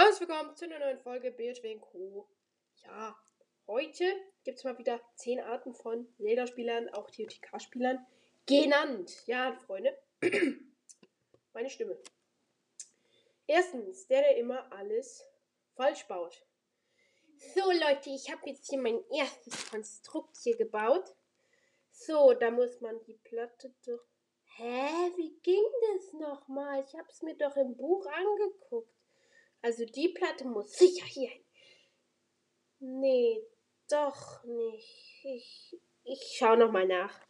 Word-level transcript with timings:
Herzlich 0.00 0.28
willkommen 0.28 0.54
zu 0.54 0.64
einer 0.64 0.78
neuen 0.78 1.00
Folge 1.00 1.32
BHW 1.32 1.76
Co. 1.80 2.28
Ja, 2.84 3.18
heute 3.66 4.04
gibt 4.44 4.58
es 4.58 4.62
mal 4.62 4.78
wieder 4.78 5.00
10 5.16 5.40
Arten 5.40 5.74
von 5.74 6.06
Zelda-Spielern, 6.18 6.88
auch 6.90 7.10
TOTK-Spielern 7.10 8.06
genannt. 8.46 9.26
Ja, 9.26 9.52
Freunde, 9.66 9.98
meine 11.52 11.68
Stimme. 11.68 11.98
Erstens, 13.48 14.06
der, 14.06 14.20
der 14.20 14.36
immer 14.36 14.72
alles 14.72 15.26
falsch 15.74 16.06
baut. 16.06 16.46
So, 17.56 17.68
Leute, 17.72 18.10
ich 18.10 18.30
habe 18.30 18.48
jetzt 18.48 18.70
hier 18.70 18.78
mein 18.78 19.02
erstes 19.10 19.68
Konstrukt 19.68 20.36
hier 20.44 20.56
gebaut. 20.56 21.12
So, 21.90 22.34
da 22.34 22.52
muss 22.52 22.80
man 22.80 23.02
die 23.02 23.18
Platte 23.24 23.74
durch. 23.84 24.06
Hä, 24.58 25.10
wie 25.16 25.36
ging 25.42 25.64
das 25.92 26.12
nochmal? 26.12 26.84
Ich 26.84 26.94
habe 26.96 27.08
es 27.10 27.20
mir 27.22 27.34
doch 27.36 27.56
im 27.56 27.76
Buch 27.76 28.06
angeguckt. 28.06 28.97
Also 29.62 29.84
die 29.84 30.08
Platte 30.08 30.46
muss 30.46 30.72
sicher 30.72 31.06
hier 31.06 31.30
hin. 31.30 31.44
Nee, 32.80 33.42
doch 33.90 34.44
nicht. 34.44 35.24
Ich, 35.24 35.76
ich 36.04 36.36
schau 36.36 36.54
nochmal 36.56 36.86
nach. 36.86 37.20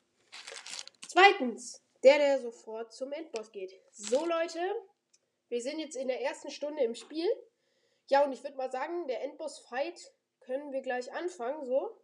Zweitens, 1.06 1.82
der, 2.02 2.18
der 2.18 2.40
sofort 2.40 2.92
zum 2.92 3.12
Endboss 3.12 3.50
geht. 3.50 3.72
So, 3.92 4.26
Leute, 4.26 4.60
wir 5.48 5.62
sind 5.62 5.78
jetzt 5.78 5.96
in 5.96 6.08
der 6.08 6.20
ersten 6.20 6.50
Stunde 6.50 6.82
im 6.84 6.94
Spiel. 6.94 7.28
Ja, 8.08 8.24
und 8.24 8.32
ich 8.32 8.42
würde 8.42 8.56
mal 8.56 8.70
sagen, 8.70 9.06
der 9.06 9.22
Endboss-Fight 9.22 10.12
können 10.40 10.72
wir 10.72 10.82
gleich 10.82 11.12
anfangen, 11.12 11.64
so. 11.64 11.98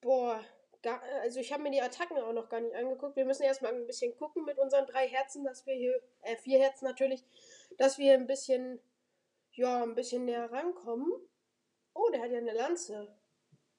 Boah, 0.00 0.42
gar, 0.82 1.02
also 1.22 1.40
ich 1.40 1.52
habe 1.52 1.62
mir 1.62 1.70
die 1.70 1.82
Attacken 1.82 2.18
auch 2.18 2.32
noch 2.32 2.48
gar 2.48 2.60
nicht 2.60 2.74
angeguckt. 2.74 3.16
Wir 3.16 3.24
müssen 3.24 3.42
erstmal 3.42 3.74
ein 3.74 3.86
bisschen 3.86 4.16
gucken 4.16 4.44
mit 4.44 4.58
unseren 4.58 4.86
drei 4.86 5.08
Herzen, 5.08 5.44
dass 5.44 5.66
wir 5.66 5.74
hier, 5.74 6.00
äh, 6.22 6.36
vier 6.36 6.58
Herzen 6.60 6.84
natürlich, 6.84 7.24
dass 7.76 7.98
wir 7.98 8.14
ein 8.14 8.26
bisschen 8.26 8.80
ja, 9.58 9.82
ein 9.82 9.94
bisschen 9.94 10.24
näher 10.24 10.50
rankommen. 10.50 11.12
Oh, 11.92 12.08
der 12.12 12.22
hat 12.22 12.30
ja 12.30 12.38
eine 12.38 12.54
Lanze. 12.54 13.12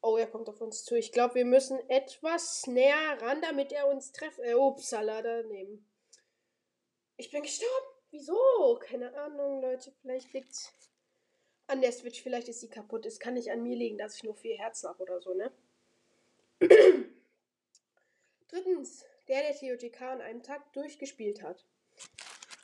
Oh, 0.02 0.18
er 0.18 0.28
kommt 0.28 0.50
auf 0.50 0.62
uns 0.62 0.84
zu. 0.84 0.96
Ich 0.96 1.12
glaube, 1.12 1.36
wir 1.36 1.46
müssen 1.46 1.80
etwas 1.90 2.68
näher 2.68 3.22
ran, 3.22 3.42
damit 3.42 3.72
er 3.72 3.88
uns 3.88 4.12
trefft. 4.12 4.40
Äh, 4.40 4.54
upsala, 4.54 5.22
daneben. 5.22 5.90
Ich 7.18 7.32
bin 7.32 7.44
gestorben. 7.44 7.86
Wieso? 8.12 8.80
Keine 8.82 9.14
Ahnung, 9.18 9.62
Leute. 9.62 9.94
Vielleicht 10.02 10.34
liegt 10.34 10.74
an 11.68 11.82
der 11.82 11.92
Switch. 11.92 12.22
Vielleicht 12.22 12.50
ist 12.50 12.60
sie 12.60 12.70
kaputt. 12.70 13.06
Es 13.06 13.20
kann 13.20 13.36
nicht 13.36 13.52
an 13.52 13.64
mir 13.64 13.76
liegen, 13.76 13.98
dass 13.98 14.16
ich 14.16 14.24
nur 14.24 14.36
vier 14.36 14.58
Herzen 14.58 14.90
habe 14.90 15.04
oder 15.04 15.22
so, 15.22 15.34
ne? 15.34 15.52
Drittens, 18.50 19.06
der, 19.28 19.44
der 19.44 19.56
TOTK 19.56 20.02
an 20.02 20.22
einem 20.22 20.44
Tag 20.44 20.74
durchgespielt 20.74 21.42
hat. 21.42 21.66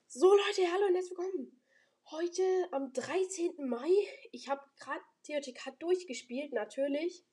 So, 0.08 0.34
Leute, 0.34 0.72
hallo 0.72 0.88
und 0.88 0.96
herzlich 0.96 1.18
willkommen 1.18 1.65
Heute 2.12 2.44
am 2.70 2.94
13. 2.94 3.68
Mai. 3.68 3.90
Ich 4.32 4.48
habe 4.48 4.62
gerade 4.80 5.02
TOTK 5.26 5.80
durchgespielt, 5.80 6.54
natürlich. 6.54 7.26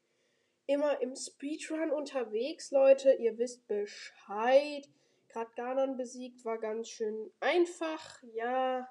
Immer 0.65 0.99
im 1.03 1.15
Speedrun 1.15 1.91
unterwegs, 1.91 2.71
Leute. 2.71 3.13
Ihr 3.13 3.37
wisst 3.37 3.67
Bescheid. 3.67 4.89
Gerade 5.29 5.51
Ganon 5.57 5.99
besiegt, 5.99 6.47
war 6.47 6.57
ganz 6.57 6.89
schön 6.89 7.31
einfach. 7.41 8.23
Ja. 8.33 8.89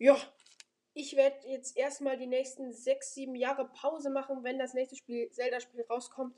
Ja. 0.00 0.16
Ich 0.94 1.14
werde 1.14 1.46
jetzt 1.46 1.76
erstmal 1.76 2.16
die 2.16 2.26
nächsten 2.26 2.72
6, 2.72 3.14
7 3.14 3.36
Jahre 3.36 3.68
Pause 3.68 4.10
machen, 4.10 4.42
wenn 4.42 4.58
das 4.58 4.74
nächste 4.74 4.96
Spiel, 4.96 5.30
Zelda-Spiel 5.30 5.82
rauskommt. 5.88 6.36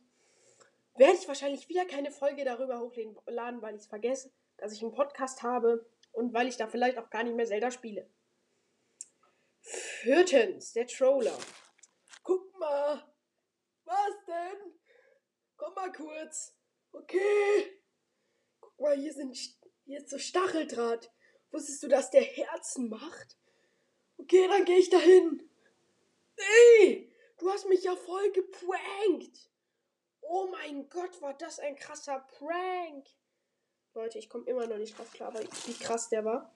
Werde 0.97 1.17
ich 1.17 1.27
wahrscheinlich 1.27 1.67
wieder 1.71 1.87
keine 1.87 2.11
Folge 2.11 2.45
darüber 2.45 2.81
hochladen, 2.81 3.63
weil 3.63 3.75
ich 3.75 3.81
es 3.81 3.87
vergesse, 3.87 4.31
dass 4.59 4.75
ich 4.75 4.83
einen 4.83 4.93
Podcast 4.93 5.43
habe 5.43 5.87
und 6.15 6.33
weil 6.33 6.49
ich 6.49 6.57
da 6.57 6.67
vielleicht 6.67 6.99
auch 6.99 7.11
gar 7.11 7.23
nicht 7.23 7.37
mehr 7.37 7.47
Zelda 7.47 7.71
spiele. 7.71 8.09
Viertens, 9.61 10.73
der 10.73 10.87
Troller. 10.87 11.39
Guck 12.23 12.59
mal. 12.59 13.13
Was 13.85 14.25
denn? 14.27 14.79
Komm 15.57 15.75
mal 15.75 15.93
kurz. 15.93 16.57
Okay. 16.93 17.81
Guck 18.61 18.81
mal, 18.81 18.97
hier 18.97 19.13
sind 19.13 19.37
hier 19.85 19.99
ist 19.99 20.09
so 20.09 20.19
Stacheldraht. 20.19 21.11
Wusstest 21.51 21.83
du, 21.83 21.89
dass 21.89 22.11
der 22.11 22.23
Herzen 22.23 22.89
macht? 22.89 23.39
Okay, 24.19 24.47
dann 24.49 24.65
gehe 24.65 24.79
ich 24.79 24.91
dahin. 24.91 25.51
Ey, 26.37 27.13
du 27.39 27.51
hast 27.51 27.69
mich 27.69 27.85
ja 27.85 27.95
voll 27.95 28.33
geprankt. 28.33 29.51
Oh 30.21 30.47
mein 30.51 30.89
Gott, 30.89 31.21
war 31.21 31.35
das 31.35 31.59
ein 31.59 31.77
krasser 31.77 32.21
Prank. 32.39 33.07
Leute, 33.95 34.19
ich 34.19 34.29
komme 34.29 34.45
immer 34.47 34.67
noch 34.67 34.79
nicht 34.79 34.99
drauf 34.99 35.13
klar, 35.13 35.33
wie 35.35 35.75
krass 35.75 36.09
der 36.09 36.25
war. 36.25 36.53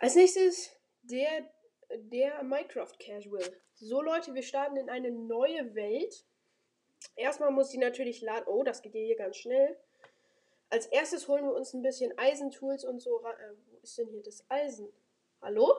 Als 0.00 0.16
nächstes 0.16 0.70
der, 1.02 1.48
der 1.90 2.42
Minecraft 2.42 2.92
Casual. 2.98 3.44
So 3.74 4.02
Leute, 4.02 4.34
wir 4.34 4.42
starten 4.42 4.76
in 4.76 4.90
eine 4.90 5.12
neue 5.12 5.76
Welt. 5.76 6.26
Erstmal 7.14 7.52
muss 7.52 7.70
die 7.70 7.78
natürlich 7.78 8.20
laden. 8.22 8.46
Oh, 8.48 8.64
das 8.64 8.82
geht 8.82 8.92
hier 8.92 9.16
ganz 9.16 9.36
schnell. 9.36 9.78
Als 10.68 10.86
erstes 10.86 11.28
holen 11.28 11.44
wir 11.44 11.54
uns 11.54 11.72
ein 11.72 11.82
bisschen 11.82 12.16
Eisentools 12.18 12.84
und 12.84 13.00
so. 13.00 13.24
Äh, 13.24 13.54
wo 13.70 13.78
ist 13.78 13.96
denn 13.98 14.08
hier 14.08 14.22
das 14.22 14.44
Eisen? 14.48 14.92
Hallo? 15.40 15.72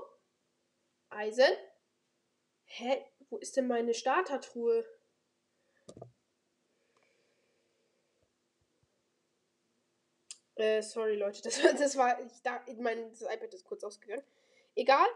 Eisen? 1.10 1.58
Hä? 2.64 3.06
Wo 3.30 3.38
ist 3.38 3.58
denn 3.58 3.68
meine 3.68 3.94
Startertruhe? 3.94 4.86
Äh, 10.60 10.82
sorry, 10.82 11.16
Leute, 11.16 11.42
das, 11.44 11.62
das 11.62 11.98
war. 11.98 12.20
Ich, 12.26 12.42
da, 12.44 12.62
mein 12.78 13.10
das 13.12 13.22
iPad 13.22 13.54
ist 13.54 13.64
kurz 13.64 13.84
ausgegangen. 13.84 14.24
Egal. 14.76 15.08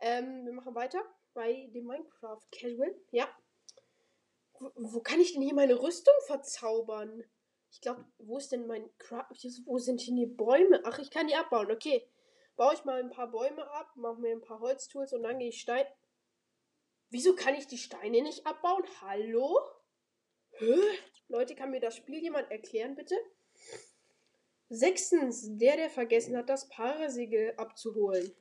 Ähm, 0.00 0.44
wir 0.44 0.52
machen 0.52 0.74
weiter 0.74 1.02
bei 1.34 1.68
dem 1.74 1.86
Minecraft 1.86 2.40
Casual. 2.52 2.94
Ja. 3.10 3.28
Wo, 4.58 4.70
wo 4.76 5.00
kann 5.00 5.20
ich 5.20 5.32
denn 5.32 5.42
hier 5.42 5.54
meine 5.54 5.80
Rüstung 5.80 6.14
verzaubern? 6.26 7.24
Ich 7.72 7.80
glaube, 7.80 8.04
wo 8.18 8.38
ist 8.38 8.52
denn 8.52 8.66
mein 8.66 8.88
Craft? 8.98 9.30
Wo 9.64 9.78
sind 9.78 10.06
denn 10.06 10.16
die 10.16 10.26
Bäume? 10.26 10.80
Ach, 10.84 10.98
ich 10.98 11.10
kann 11.10 11.26
die 11.26 11.34
abbauen. 11.34 11.70
Okay. 11.70 12.08
Baue 12.54 12.74
ich 12.74 12.84
mal 12.84 13.00
ein 13.00 13.10
paar 13.10 13.30
Bäume 13.30 13.68
ab, 13.70 13.90
mache 13.96 14.20
mir 14.20 14.32
ein 14.32 14.42
paar 14.42 14.60
Holztools 14.60 15.14
und 15.14 15.22
dann 15.22 15.38
gehe 15.38 15.48
ich 15.48 15.60
Stein. 15.60 15.86
Wieso 17.08 17.34
kann 17.34 17.54
ich 17.54 17.66
die 17.66 17.78
Steine 17.78 18.22
nicht 18.22 18.46
abbauen? 18.46 18.84
Hallo? 19.00 19.58
Hä? 20.50 20.74
Leute, 21.28 21.54
kann 21.54 21.70
mir 21.70 21.80
das 21.80 21.96
Spiel 21.96 22.18
jemand 22.18 22.50
erklären, 22.50 22.94
bitte? 22.94 23.16
Sechstens, 24.74 25.58
der, 25.58 25.76
der 25.76 25.90
vergessen 25.90 26.34
hat, 26.34 26.48
das 26.48 26.66
Parasegel 26.70 27.52
abzuholen. 27.58 28.34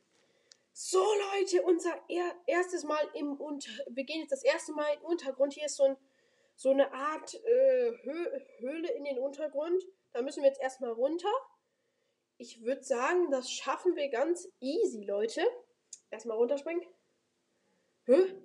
So, 0.71 1.03
Leute, 1.03 1.61
unser 1.63 1.93
er 2.07 2.33
erstes 2.47 2.85
Mal 2.85 3.05
im 3.15 3.33
Unter... 3.33 3.69
Wir 3.89 4.05
gehen 4.05 4.21
jetzt 4.21 4.31
das 4.31 4.45
erste 4.45 4.71
Mal 4.71 4.93
im 4.93 5.01
Untergrund. 5.01 5.51
Hier 5.51 5.65
ist 5.65 5.75
so, 5.75 5.83
ein, 5.83 5.97
so 6.55 6.69
eine 6.69 6.93
Art 6.93 7.33
äh, 7.33 7.91
Hö 8.03 8.39
Höhle 8.59 8.91
in 8.93 9.03
den 9.03 9.19
Untergrund. 9.19 9.83
Da 10.13 10.21
müssen 10.21 10.41
wir 10.41 10.47
jetzt 10.47 10.61
erstmal 10.61 10.93
runter. 10.93 11.27
Ich 12.37 12.63
würde 12.63 12.81
sagen, 12.81 13.29
das 13.29 13.51
schaffen 13.51 13.97
wir 13.97 14.07
ganz 14.07 14.47
easy, 14.61 15.03
Leute. 15.03 15.45
Erstmal 16.11 16.37
runterspringen. 16.37 16.87
Hä? 18.05 18.41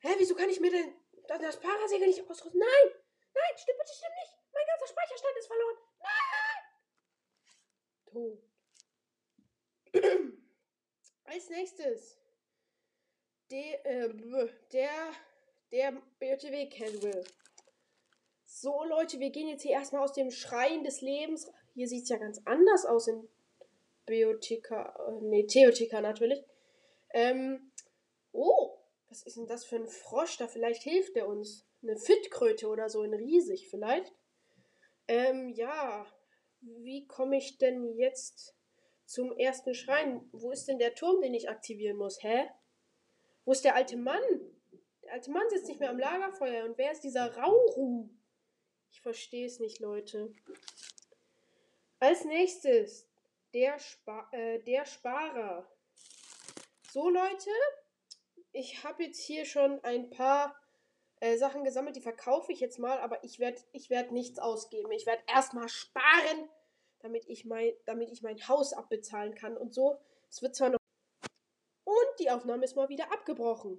Hä, 0.00 0.08
wieso 0.18 0.34
kann 0.34 0.50
ich 0.50 0.60
mir 0.60 0.70
denn 0.70 0.92
das 1.26 1.58
Parasegel 1.58 2.06
nicht 2.06 2.20
ausrüsten? 2.28 2.60
Nein, 2.60 3.56
stimmt 3.56 3.78
bitte, 3.78 3.94
stimmt 3.94 4.14
nicht! 4.20 4.36
Mein 4.52 4.66
ganzer 4.66 4.92
Speicherstand 4.92 5.38
ist 5.38 5.46
verloren! 5.46 5.76
tot. 8.14 8.38
Als 11.24 11.48
nächstes 11.64 12.18
der, 13.50 13.86
äh, 13.86 14.48
der, 14.72 14.90
der 15.72 15.92
BOTW 16.20 16.68
Casual. 16.68 17.24
So, 18.44 18.84
Leute, 18.84 19.18
wir 19.18 19.30
gehen 19.30 19.48
jetzt 19.48 19.62
hier 19.62 19.72
erstmal 19.72 20.02
aus 20.02 20.12
dem 20.12 20.30
Schrein 20.30 20.84
des 20.84 21.00
Lebens. 21.00 21.50
Hier 21.74 21.88
sieht 21.88 22.04
es 22.04 22.08
ja 22.10 22.18
ganz 22.18 22.40
anders 22.44 22.84
aus 22.84 23.08
in 23.08 23.28
Biotika, 24.04 24.94
äh, 25.08 25.24
nee, 25.24 25.46
Theotika 25.46 26.00
natürlich. 26.02 26.44
Ähm, 27.14 27.72
oh, 28.32 28.76
was 29.08 29.22
ist 29.22 29.38
denn 29.38 29.46
das 29.46 29.64
für 29.64 29.76
ein 29.76 29.88
Frosch? 29.88 30.36
Da 30.36 30.48
vielleicht 30.48 30.82
hilft 30.82 31.16
er 31.16 31.28
uns. 31.28 31.66
Eine 31.82 31.96
Fitkröte 31.96 32.68
oder 32.68 32.88
so, 32.90 33.02
ein 33.02 33.14
riesig 33.14 33.68
vielleicht. 33.68 34.12
Ähm, 35.08 35.50
ja, 35.50 36.06
wie 36.60 37.06
komme 37.06 37.36
ich 37.36 37.58
denn 37.58 37.94
jetzt 37.96 38.54
zum 39.06 39.32
ersten 39.36 39.74
Schrein? 39.74 40.28
Wo 40.32 40.50
ist 40.50 40.66
denn 40.66 40.78
der 40.78 40.94
Turm, 40.94 41.20
den 41.20 41.34
ich 41.34 41.48
aktivieren 41.48 41.96
muss? 41.96 42.22
Hä? 42.22 42.48
Wo 43.44 43.52
ist 43.52 43.64
der 43.64 43.74
alte 43.74 43.96
Mann? 43.96 44.22
Der 45.02 45.12
alte 45.12 45.30
Mann 45.30 45.48
sitzt 45.50 45.68
nicht 45.68 45.80
mehr 45.80 45.90
am 45.90 45.98
Lagerfeuer. 45.98 46.64
Und 46.64 46.78
wer 46.78 46.92
ist 46.92 47.04
dieser 47.04 47.36
Rauru? 47.36 48.08
Ich 48.90 49.00
verstehe 49.00 49.46
es 49.46 49.60
nicht, 49.60 49.80
Leute. 49.80 50.32
Als 52.00 52.24
nächstes 52.24 53.06
der, 53.52 53.78
Spa 53.78 54.28
äh, 54.32 54.60
der 54.60 54.84
Sparer. 54.84 55.68
So, 56.90 57.08
Leute, 57.08 57.50
ich 58.52 58.84
habe 58.84 59.04
jetzt 59.04 59.20
hier 59.20 59.44
schon 59.44 59.82
ein 59.84 60.10
paar 60.10 60.56
äh, 61.20 61.36
Sachen 61.36 61.64
gesammelt, 61.64 61.96
die 61.96 62.00
verkaufe 62.00 62.52
ich 62.52 62.60
jetzt 62.60 62.78
mal, 62.78 62.98
aber 62.98 63.22
ich 63.24 63.38
werde 63.38 63.60
ich 63.72 63.90
werd 63.90 64.12
nichts 64.12 64.38
ausgeben. 64.38 64.92
Ich 64.92 65.06
werde 65.06 65.22
erstmal 65.26 65.68
sparen, 65.68 66.48
damit 67.04 67.28
ich, 67.28 67.44
mein, 67.44 67.74
damit 67.84 68.10
ich 68.10 68.22
mein 68.22 68.48
Haus 68.48 68.72
abbezahlen 68.72 69.34
kann 69.34 69.58
und 69.58 69.74
so. 69.74 70.00
Es 70.30 70.40
wird 70.40 70.56
zwar 70.56 70.70
noch 70.70 70.78
Und 71.84 72.18
die 72.18 72.30
Aufnahme 72.30 72.64
ist 72.64 72.76
mal 72.76 72.88
wieder 72.88 73.12
abgebrochen. 73.12 73.78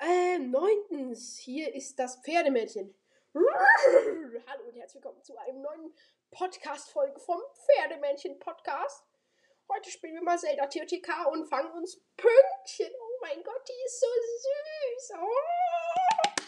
Ähm, 0.00 0.52
neuntens, 0.52 1.36
hier 1.36 1.74
ist 1.74 1.98
das 1.98 2.20
Pferdemädchen. 2.22 2.94
Hallo 3.34 4.64
und 4.68 4.76
herzlich 4.76 5.02
willkommen 5.02 5.24
zu 5.24 5.36
einem 5.36 5.60
neuen 5.60 5.92
Podcast-Folge 6.30 7.18
vom 7.18 7.40
Pferdemännchen-Podcast. 7.66 9.04
Heute 9.68 9.90
spielen 9.90 10.14
wir 10.14 10.22
mal 10.22 10.38
Zelda 10.38 10.68
TOTK 10.68 11.26
und 11.32 11.48
fangen 11.48 11.72
uns 11.72 12.00
Pünktchen. 12.16 12.92
Oh 12.96 13.18
mein 13.22 13.42
Gott, 13.42 13.68
die 13.68 13.86
ist 13.86 14.00
so 14.00 14.06
süß. 14.06 15.18
Oh. 15.20 16.44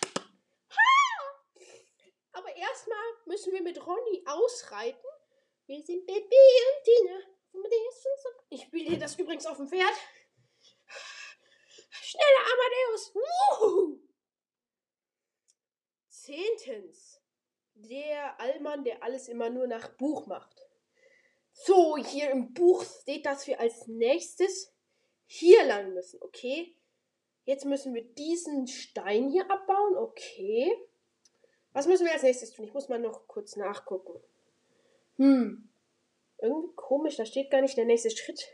Aber 2.35 2.55
erstmal 2.55 2.99
müssen 3.25 3.53
wir 3.53 3.63
mit 3.63 3.85
Ronny 3.85 4.23
ausreiten. 4.27 5.16
Wir 5.67 5.83
sind 5.83 6.07
Baby 6.07 6.23
und 6.23 6.85
Tina. 6.85 7.19
Ich 8.51 8.63
spiele 8.63 8.91
dir 8.91 8.99
das 8.99 9.19
übrigens 9.19 9.47
auf 9.47 9.57
dem 9.57 9.67
Pferd. 9.67 9.95
Schneller, 11.91 12.45
Amadeus! 12.53 13.15
Wuhu! 13.15 13.99
Zehntens. 16.09 17.21
Der 17.75 18.41
Allmann, 18.41 18.85
der 18.85 19.03
alles 19.03 19.27
immer 19.27 19.51
nur 19.51 19.67
nach 19.67 19.89
Buch 19.97 20.27
macht. 20.27 20.69
So, 21.53 21.97
hier 21.97 22.31
im 22.31 22.55
Buch 22.55 22.85
steht, 22.85 23.27
dass 23.27 23.47
wir 23.49 23.59
als 23.59 23.89
nächstes 23.89 24.73
hier 25.27 25.65
lang 25.65 25.95
müssen, 25.95 26.23
okay? 26.23 26.77
Jetzt 27.45 27.65
müssen 27.65 27.93
wir 27.93 28.05
diesen 28.05 28.69
Stein 28.69 29.31
hier 29.31 29.51
abbauen, 29.51 29.97
okay? 29.97 30.73
Was 31.73 31.87
müssen 31.87 32.07
wir 32.07 32.13
als 32.13 32.23
nächstes 32.23 32.53
tun? 32.53 32.67
Ich 32.67 32.73
muss 32.73 32.89
mal 32.89 33.01
noch 33.01 33.27
kurz 33.27 33.57
nachgucken. 33.57 34.23
Hm. 35.17 35.69
Irgendwie 36.39 36.75
komisch, 36.75 37.17
da 37.17 37.25
steht 37.25 37.51
gar 37.51 37.63
nicht 37.63 37.77
der 37.77 37.87
nächste 37.87 38.11
Schritt. 38.11 38.47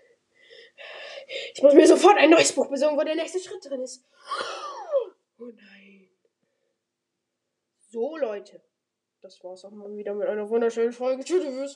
Ich 1.54 1.62
muss 1.62 1.74
mir 1.74 1.86
sofort 1.86 2.18
ein 2.18 2.30
neues 2.30 2.52
Buch 2.52 2.68
besorgen, 2.68 2.96
wo 2.96 3.02
der 3.02 3.14
nächste 3.14 3.40
Schritt 3.40 3.64
drin 3.64 3.82
ist. 3.82 4.04
Oh 5.38 5.46
nein. 5.46 6.08
So, 7.90 8.16
Leute. 8.16 8.62
Das 9.20 9.42
war's 9.44 9.64
auch 9.64 9.70
mal 9.70 9.94
wieder 9.96 10.14
mit 10.14 10.28
einer 10.28 10.48
wunderschönen 10.48 10.92
Folge. 10.92 11.24
Tschüss. 11.24 11.44